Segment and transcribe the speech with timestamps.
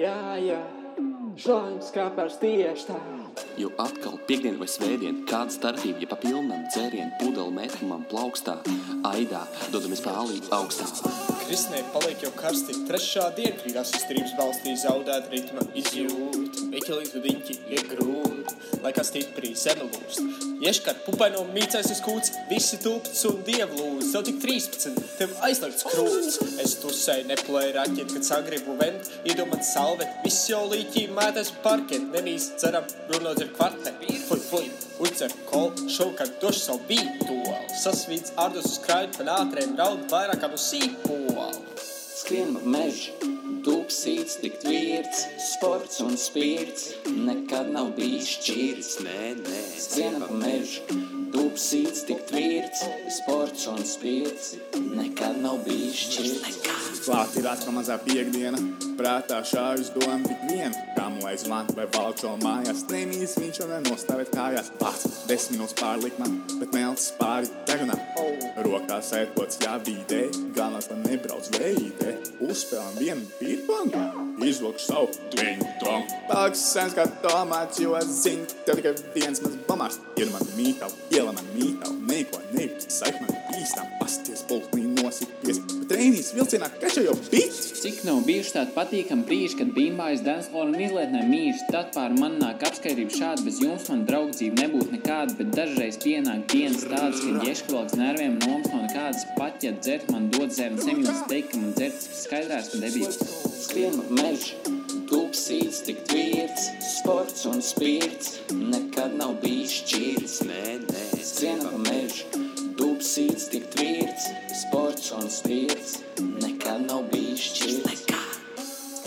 [0.00, 0.60] Jā, jā,
[1.36, 2.96] šlāņas kā par stieštā.
[3.60, 8.54] Jo atkal piekdiena vai svētdiena, kāda starpība, ja pa pilnam dzērienu pudeli mētmam plaukstā,
[9.10, 9.42] aidā,
[9.74, 10.88] dodamies pālī augstā.
[11.42, 16.70] Krisnē paliek jau karsti, trešā diena krītās izturības balstī zaudēt ritma izjūta.
[16.80, 20.46] Eķelītu diņķi ir grūti, lai kā stipri zeme lūst.
[20.60, 24.10] Ieškar pupaino mīcais uz kūts, visi tūpts un dievlūdz.
[24.12, 26.36] Tev tik 13, tev aizliegts krūts.
[26.60, 30.12] Es tusēju neplēju raķeti, kad sagribu vent, iedomāt salvet.
[30.22, 33.94] Viss jau līķī mētais parket, nemīs ceram, runot ir kvarte.
[34.28, 34.66] Fuj, fuj,
[35.02, 37.56] uzcer kol, šovakar došu savu bītolu.
[37.82, 41.50] Sasvīts ārdus uz krāju, pa nātrēm raud vairāk kā no sīpola.
[42.20, 43.14] Skrien pa mežu,
[43.66, 48.90] dūksīts, tik vīrts, sports un spirts, nekad nav bijis šķirts.
[49.06, 50.84] Nē, nē, Skrien pa mežu,
[51.34, 52.84] dūksīts, tik vīrts,
[53.20, 56.62] sports un spirts, nekad nav bijis šķirts.
[57.06, 58.60] Klāt ir atkal mazā piekdiena,
[59.00, 60.76] prātā šāvis doma tik vien.
[61.10, 64.68] Kā mūlais vant vai vēl mājās, nemīs viņš un nenostāvēt kājās.
[64.78, 67.96] Pats desmit minūtes pārlik man, bet melns pāri degunā.
[68.62, 70.20] Rokā sēkots jābīdē,
[70.54, 72.14] galvenais man nebrauc veidē.
[72.46, 74.04] Uzspēlām vienu pīrpangu,
[74.46, 76.20] izvilku savu tviņu tongu.
[76.30, 79.98] Paliks sens kā tomāts, jo zinu, tev tikai viens mans bamārs.
[80.20, 84.79] Ir man mītavu, iela man mītavu, neko nejūt, saik man bīstam, pasties pulknī
[85.90, 87.70] trēnīs vilcienā kača jau bits.
[87.80, 92.36] Cik nav bijuši tādi patīkami brīži, kad bimbājas Danslola un izlietnē mīļš, tad pār man
[92.42, 97.48] nāk apskaidrība šāda, bez jums man draudzība nebūtu nekāda, bet dažreiz pienāk dienas tādas, kad
[97.48, 101.76] ieškvalks nerviem noms no nekādas pat, ja dzert man dod zēnu semjūtas teikt, ka man
[101.78, 103.22] dzert skaidrās, ka debīts.
[103.60, 104.76] Skrien pa mežu,
[105.10, 110.44] dūksīts, tik vīrts, sports un spirts, nekad nav bijis šķirts.
[110.50, 111.09] nē, nē.
[116.42, 118.09] Nekad nav bijis šķirts.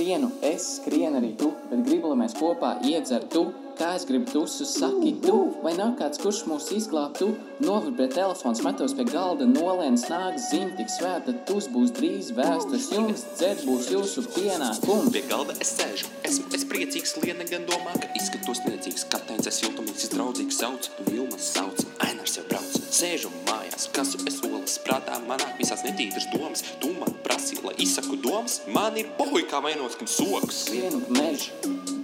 [0.00, 3.50] Skrienu, es skrienu arī tu, bet gribu, lai mēs kopā iedzertu.
[3.76, 7.28] Kā es gribu tusu, saki tu, vai nav kāds, kurš mūs izglābtu?
[7.60, 13.26] Novibrē telefons, metos pie galda, nolēns nāk ziņa, tik svēta, tus būs drīz vēstures jums,
[13.36, 15.12] dzert būs jūsu pienākums.
[15.12, 19.04] Pie galda es sēžu, esmu es priecīgs, liena gan domā, ka izskatos niecīgs.
[19.12, 22.72] Kapteins es jūtamīgs, draudzīgs sauc, Vilmas sauc, Ainars jau brauc.
[22.88, 26.64] Sēžu mājās, kasu es olas, prātā manā visās netīras domas.
[26.80, 26.89] Tu
[27.30, 30.64] man prasīji, lai izsaku domas, man ir pohuj kā vainos, kam soks.
[30.70, 31.52] Pa mežu,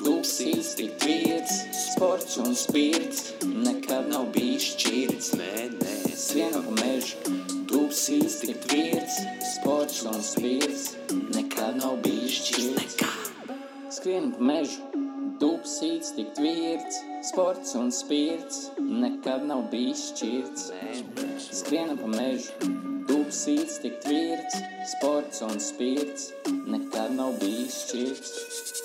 [0.00, 1.54] dūksīts, tik vīrts,
[1.94, 5.32] sports un spirts, nekad nav bijis šķirts.
[5.38, 7.16] Nē, nē, pa mežu,
[7.70, 9.20] dūksīts, tik vīrts,
[9.54, 10.94] sports un spirts,
[11.34, 12.98] nekad nav bijis šķirts.
[13.94, 15.04] Skrien pa mežu,
[15.40, 20.72] dūksīts, tik vīrts, sports un spirts, nekad nav bijis šķirts.
[21.62, 22.74] Skrien pa mežu,
[23.24, 24.58] dūksīts, tik vīrts,
[24.90, 26.32] sports un spirts,
[26.68, 28.83] nekad nav bijis šķirts.